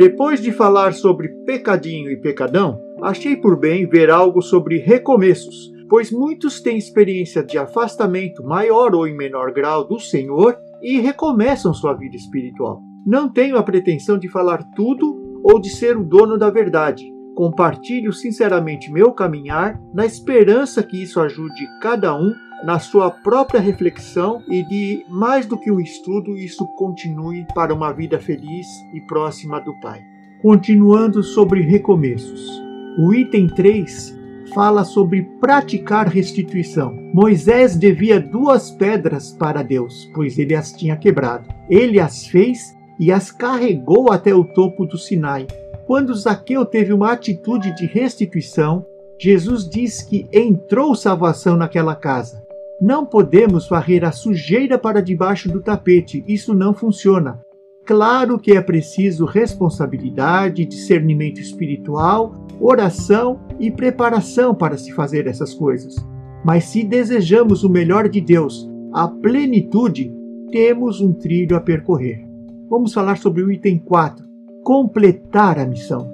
Depois 0.00 0.40
de 0.40 0.50
falar 0.50 0.94
sobre 0.94 1.28
pecadinho 1.44 2.10
e 2.10 2.16
pecadão, 2.16 2.80
achei 3.02 3.36
por 3.36 3.54
bem 3.54 3.86
ver 3.86 4.08
algo 4.08 4.40
sobre 4.40 4.78
recomeços, 4.78 5.70
pois 5.90 6.10
muitos 6.10 6.58
têm 6.62 6.78
experiência 6.78 7.44
de 7.44 7.58
afastamento 7.58 8.42
maior 8.42 8.94
ou 8.94 9.06
em 9.06 9.14
menor 9.14 9.52
grau 9.52 9.86
do 9.86 10.00
Senhor 10.00 10.56
e 10.80 10.98
recomeçam 10.98 11.74
sua 11.74 11.92
vida 11.92 12.16
espiritual. 12.16 12.80
Não 13.06 13.30
tenho 13.30 13.58
a 13.58 13.62
pretensão 13.62 14.16
de 14.16 14.26
falar 14.26 14.64
tudo 14.74 15.20
ou 15.44 15.60
de 15.60 15.68
ser 15.68 15.98
o 15.98 16.02
dono 16.02 16.38
da 16.38 16.48
verdade. 16.48 17.04
Compartilho 17.34 18.10
sinceramente 18.10 18.90
meu 18.90 19.12
caminhar, 19.12 19.78
na 19.92 20.06
esperança 20.06 20.82
que 20.82 21.02
isso 21.02 21.20
ajude 21.20 21.66
cada 21.82 22.16
um 22.16 22.32
na 22.62 22.78
sua 22.78 23.10
própria 23.10 23.60
reflexão 23.60 24.42
e 24.48 24.62
de 24.62 25.04
mais 25.08 25.46
do 25.46 25.56
que 25.56 25.70
um 25.70 25.80
estudo, 25.80 26.36
isso 26.36 26.66
continue 26.76 27.46
para 27.54 27.74
uma 27.74 27.92
vida 27.92 28.18
feliz 28.18 28.66
e 28.92 29.00
próxima 29.00 29.60
do 29.60 29.74
Pai. 29.80 30.00
Continuando 30.42 31.22
sobre 31.22 31.62
recomeços. 31.62 32.62
O 32.98 33.14
item 33.14 33.46
3 33.46 34.18
fala 34.54 34.84
sobre 34.84 35.22
praticar 35.40 36.08
restituição. 36.08 36.94
Moisés 37.14 37.76
devia 37.76 38.20
duas 38.20 38.70
pedras 38.70 39.32
para 39.32 39.62
Deus, 39.62 40.10
pois 40.14 40.38
ele 40.38 40.54
as 40.54 40.72
tinha 40.72 40.96
quebrado. 40.96 41.48
Ele 41.68 42.00
as 42.00 42.26
fez 42.26 42.76
e 42.98 43.10
as 43.12 43.30
carregou 43.30 44.12
até 44.12 44.34
o 44.34 44.44
topo 44.44 44.84
do 44.84 44.98
Sinai. 44.98 45.46
Quando 45.86 46.14
Zaqueu 46.14 46.64
teve 46.64 46.92
uma 46.92 47.12
atitude 47.12 47.74
de 47.74 47.86
restituição, 47.86 48.84
Jesus 49.18 49.68
diz 49.68 50.02
que 50.02 50.26
entrou 50.32 50.94
salvação 50.94 51.56
naquela 51.56 51.94
casa. 51.94 52.49
Não 52.80 53.04
podemos 53.04 53.68
varrer 53.68 54.04
a 54.06 54.10
sujeira 54.10 54.78
para 54.78 55.02
debaixo 55.02 55.50
do 55.52 55.60
tapete, 55.60 56.24
isso 56.26 56.54
não 56.54 56.72
funciona. 56.72 57.38
Claro 57.84 58.38
que 58.38 58.52
é 58.52 58.60
preciso 58.62 59.26
responsabilidade, 59.26 60.64
discernimento 60.64 61.40
espiritual, 61.40 62.34
oração 62.58 63.38
e 63.58 63.70
preparação 63.70 64.54
para 64.54 64.78
se 64.78 64.92
fazer 64.92 65.26
essas 65.26 65.52
coisas. 65.52 65.94
Mas 66.42 66.64
se 66.64 66.82
desejamos 66.82 67.64
o 67.64 67.68
melhor 67.68 68.08
de 68.08 68.18
Deus, 68.18 68.66
a 68.94 69.06
plenitude, 69.06 70.10
temos 70.50 71.02
um 71.02 71.12
trilho 71.12 71.56
a 71.56 71.60
percorrer. 71.60 72.26
Vamos 72.70 72.94
falar 72.94 73.18
sobre 73.18 73.42
o 73.42 73.52
item 73.52 73.78
4: 73.78 74.24
completar 74.64 75.58
a 75.58 75.66
missão. 75.66 76.10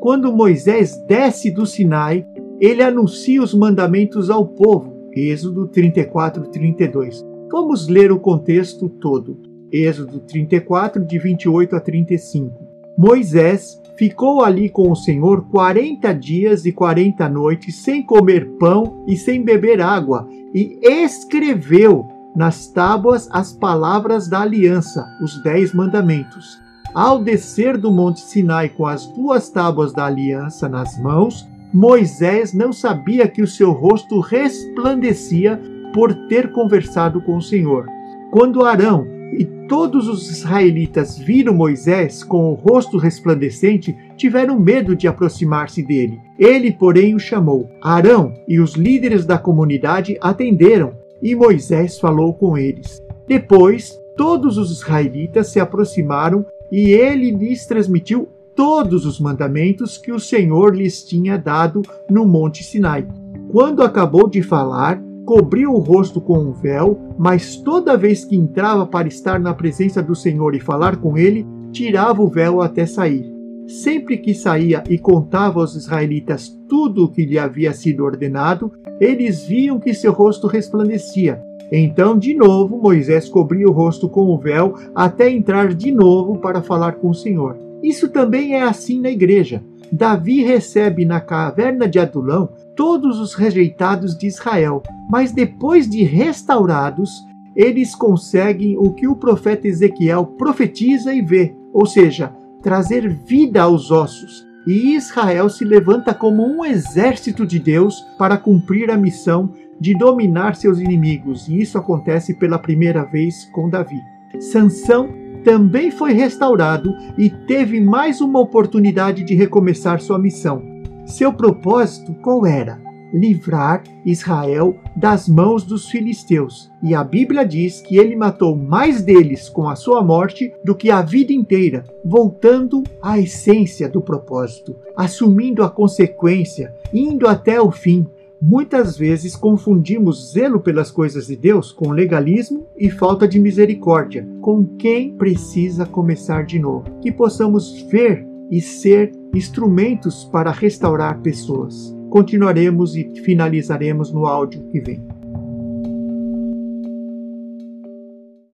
Quando 0.00 0.32
Moisés 0.32 0.96
desce 1.06 1.50
do 1.50 1.66
Sinai, 1.66 2.26
ele 2.58 2.82
anuncia 2.82 3.42
os 3.42 3.52
mandamentos 3.52 4.30
ao 4.30 4.46
povo 4.46 4.95
Êxodo 5.16 5.66
34, 5.68 6.42
32. 6.50 7.24
Vamos 7.50 7.88
ler 7.88 8.12
o 8.12 8.20
contexto 8.20 8.86
todo. 8.86 9.40
Êxodo 9.72 10.20
34, 10.20 11.02
de 11.06 11.18
28 11.18 11.74
a 11.74 11.80
35. 11.80 12.54
Moisés 12.98 13.80
ficou 13.96 14.44
ali 14.44 14.68
com 14.68 14.92
o 14.92 14.94
Senhor 14.94 15.48
quarenta 15.48 16.12
dias 16.12 16.66
e 16.66 16.72
quarenta 16.72 17.30
noites, 17.30 17.76
sem 17.76 18.02
comer 18.02 18.46
pão 18.58 19.04
e 19.08 19.16
sem 19.16 19.42
beber 19.42 19.80
água, 19.80 20.28
e 20.54 20.78
escreveu 20.82 22.06
nas 22.36 22.66
tábuas 22.66 23.26
as 23.32 23.54
palavras 23.54 24.28
da 24.28 24.42
aliança, 24.42 25.06
os 25.22 25.42
dez 25.42 25.72
mandamentos. 25.72 26.60
Ao 26.94 27.22
descer 27.22 27.78
do 27.78 27.90
monte 27.90 28.20
Sinai 28.20 28.68
com 28.68 28.84
as 28.84 29.06
duas 29.06 29.48
tábuas 29.48 29.94
da 29.94 30.04
aliança 30.04 30.68
nas 30.68 30.98
mãos, 31.00 31.46
Moisés 31.72 32.52
não 32.52 32.72
sabia 32.72 33.28
que 33.28 33.42
o 33.42 33.46
seu 33.46 33.72
rosto 33.72 34.20
resplandecia 34.20 35.60
por 35.92 36.14
ter 36.28 36.52
conversado 36.52 37.20
com 37.20 37.36
o 37.36 37.42
Senhor. 37.42 37.86
Quando 38.30 38.64
Arão 38.64 39.06
e 39.32 39.44
todos 39.68 40.08
os 40.08 40.30
israelitas 40.30 41.18
viram 41.18 41.54
Moisés 41.54 42.22
com 42.22 42.50
o 42.50 42.54
rosto 42.54 42.96
resplandecente, 42.96 43.96
tiveram 44.16 44.58
medo 44.58 44.94
de 44.94 45.08
aproximar-se 45.08 45.82
dele. 45.82 46.20
Ele, 46.38 46.72
porém, 46.72 47.14
o 47.14 47.18
chamou. 47.18 47.68
Arão 47.82 48.32
e 48.46 48.60
os 48.60 48.74
líderes 48.74 49.24
da 49.24 49.38
comunidade 49.38 50.16
atenderam, 50.20 50.94
e 51.20 51.34
Moisés 51.34 51.98
falou 51.98 52.34
com 52.34 52.56
eles. 52.56 53.02
Depois, 53.26 53.98
todos 54.16 54.56
os 54.56 54.70
israelitas 54.70 55.48
se 55.48 55.58
aproximaram 55.58 56.46
e 56.70 56.90
ele 56.90 57.30
lhes 57.30 57.66
transmitiu 57.66 58.28
todos 58.56 59.04
os 59.04 59.20
mandamentos 59.20 59.98
que 59.98 60.10
o 60.10 60.18
Senhor 60.18 60.74
lhes 60.74 61.04
tinha 61.04 61.36
dado 61.36 61.82
no 62.10 62.26
Monte 62.26 62.64
Sinai. 62.64 63.06
Quando 63.52 63.82
acabou 63.82 64.28
de 64.28 64.42
falar, 64.42 65.00
cobriu 65.26 65.72
o 65.72 65.78
rosto 65.78 66.20
com 66.20 66.38
um 66.38 66.52
véu, 66.52 66.98
mas 67.18 67.56
toda 67.56 67.98
vez 67.98 68.24
que 68.24 68.34
entrava 68.34 68.86
para 68.86 69.06
estar 69.06 69.38
na 69.38 69.52
presença 69.52 70.02
do 70.02 70.14
Senhor 70.14 70.54
e 70.54 70.60
falar 70.60 70.96
com 70.96 71.18
ele, 71.18 71.46
tirava 71.70 72.22
o 72.22 72.28
véu 72.28 72.62
até 72.62 72.86
sair. 72.86 73.30
Sempre 73.68 74.16
que 74.16 74.32
saía 74.32 74.82
e 74.88 74.96
contava 74.96 75.60
aos 75.60 75.74
israelitas 75.74 76.48
tudo 76.68 77.04
o 77.04 77.08
que 77.10 77.26
lhe 77.26 77.38
havia 77.38 77.74
sido 77.74 78.04
ordenado, 78.04 78.72
eles 79.00 79.44
viam 79.44 79.78
que 79.78 79.92
seu 79.92 80.12
rosto 80.12 80.46
resplandecia. 80.46 81.42
Então, 81.70 82.16
de 82.16 82.32
novo, 82.32 82.80
Moisés 82.80 83.28
cobria 83.28 83.68
o 83.68 83.72
rosto 83.72 84.08
com 84.08 84.28
o 84.28 84.38
véu 84.38 84.74
até 84.94 85.28
entrar 85.28 85.74
de 85.74 85.90
novo 85.90 86.38
para 86.38 86.62
falar 86.62 86.92
com 86.92 87.10
o 87.10 87.14
Senhor. 87.14 87.65
Isso 87.82 88.08
também 88.08 88.54
é 88.54 88.62
assim 88.62 89.00
na 89.00 89.10
igreja. 89.10 89.62
Davi 89.92 90.42
recebe 90.42 91.04
na 91.04 91.20
caverna 91.20 91.88
de 91.88 91.98
Adulão 91.98 92.48
todos 92.74 93.20
os 93.20 93.34
rejeitados 93.34 94.16
de 94.16 94.26
Israel, 94.26 94.82
mas 95.08 95.32
depois 95.32 95.88
de 95.88 96.02
restaurados, 96.02 97.10
eles 97.54 97.94
conseguem 97.94 98.76
o 98.76 98.92
que 98.92 99.06
o 99.06 99.16
profeta 99.16 99.66
Ezequiel 99.66 100.26
profetiza 100.26 101.14
e 101.14 101.22
vê, 101.22 101.54
ou 101.72 101.86
seja, 101.86 102.34
trazer 102.62 103.08
vida 103.08 103.62
aos 103.62 103.90
ossos. 103.90 104.44
E 104.66 104.96
Israel 104.96 105.48
se 105.48 105.64
levanta 105.64 106.12
como 106.12 106.44
um 106.44 106.64
exército 106.64 107.46
de 107.46 107.58
Deus 107.58 108.04
para 108.18 108.36
cumprir 108.36 108.90
a 108.90 108.96
missão 108.96 109.54
de 109.78 109.96
dominar 109.96 110.56
seus 110.56 110.80
inimigos, 110.80 111.48
e 111.48 111.60
isso 111.60 111.78
acontece 111.78 112.34
pela 112.34 112.58
primeira 112.58 113.04
vez 113.04 113.44
com 113.52 113.70
Davi. 113.70 114.00
Sansão 114.40 115.08
também 115.46 115.92
foi 115.92 116.12
restaurado 116.12 116.92
e 117.16 117.30
teve 117.30 117.80
mais 117.80 118.20
uma 118.20 118.40
oportunidade 118.40 119.22
de 119.22 119.32
recomeçar 119.32 120.00
sua 120.00 120.18
missão. 120.18 120.60
Seu 121.06 121.32
propósito 121.32 122.12
qual 122.14 122.44
era? 122.44 122.82
Livrar 123.14 123.84
Israel 124.04 124.76
das 124.96 125.28
mãos 125.28 125.62
dos 125.62 125.88
filisteus. 125.88 126.68
E 126.82 126.96
a 126.96 127.04
Bíblia 127.04 127.46
diz 127.46 127.80
que 127.80 127.96
ele 127.96 128.16
matou 128.16 128.56
mais 128.56 129.02
deles 129.02 129.48
com 129.48 129.68
a 129.68 129.76
sua 129.76 130.02
morte 130.02 130.52
do 130.64 130.74
que 130.74 130.90
a 130.90 131.00
vida 131.00 131.32
inteira, 131.32 131.84
voltando 132.04 132.82
à 133.00 133.16
essência 133.16 133.88
do 133.88 134.00
propósito, 134.00 134.74
assumindo 134.96 135.62
a 135.62 135.70
consequência, 135.70 136.74
indo 136.92 137.28
até 137.28 137.60
o 137.60 137.70
fim, 137.70 138.04
Muitas 138.48 138.96
vezes 138.96 139.34
confundimos 139.34 140.30
zelo 140.30 140.60
pelas 140.60 140.88
coisas 140.88 141.26
de 141.26 141.34
Deus 141.34 141.72
com 141.72 141.90
legalismo 141.90 142.68
e 142.76 142.88
falta 142.88 143.26
de 143.26 143.40
misericórdia 143.40 144.24
com 144.40 144.64
quem 144.78 145.16
precisa 145.16 145.84
começar 145.84 146.44
de 146.44 146.56
novo. 146.56 146.84
Que 147.00 147.10
possamos 147.10 147.82
ver 147.90 148.24
e 148.48 148.60
ser 148.60 149.10
instrumentos 149.34 150.24
para 150.26 150.52
restaurar 150.52 151.20
pessoas. 151.22 151.92
Continuaremos 152.08 152.94
e 152.94 153.10
finalizaremos 153.24 154.12
no 154.12 154.26
áudio 154.26 154.64
que 154.68 154.78
vem. 154.78 155.15